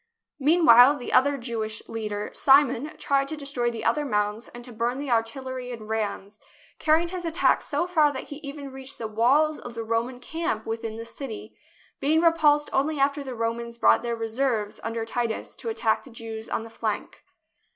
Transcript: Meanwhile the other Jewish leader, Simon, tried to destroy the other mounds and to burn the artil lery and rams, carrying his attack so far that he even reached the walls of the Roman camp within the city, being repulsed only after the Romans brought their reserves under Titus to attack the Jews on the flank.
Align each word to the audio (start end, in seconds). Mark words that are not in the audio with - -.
Meanwhile 0.39 0.95
the 0.95 1.13
other 1.13 1.37
Jewish 1.37 1.87
leader, 1.87 2.31
Simon, 2.33 2.97
tried 2.97 3.27
to 3.27 3.37
destroy 3.37 3.69
the 3.69 3.85
other 3.85 4.03
mounds 4.03 4.47
and 4.49 4.65
to 4.65 4.73
burn 4.73 4.97
the 4.97 5.09
artil 5.09 5.43
lery 5.45 5.71
and 5.71 5.87
rams, 5.87 6.39
carrying 6.79 7.09
his 7.09 7.23
attack 7.23 7.61
so 7.61 7.85
far 7.85 8.11
that 8.11 8.29
he 8.29 8.37
even 8.37 8.71
reached 8.71 8.97
the 8.97 9.07
walls 9.07 9.59
of 9.59 9.75
the 9.75 9.83
Roman 9.83 10.17
camp 10.17 10.65
within 10.65 10.97
the 10.97 11.05
city, 11.05 11.55
being 11.99 12.19
repulsed 12.21 12.71
only 12.73 12.99
after 12.99 13.23
the 13.23 13.35
Romans 13.35 13.77
brought 13.77 14.01
their 14.01 14.15
reserves 14.15 14.79
under 14.83 15.05
Titus 15.05 15.55
to 15.57 15.69
attack 15.69 16.03
the 16.03 16.09
Jews 16.09 16.49
on 16.49 16.63
the 16.63 16.71
flank. 16.71 17.23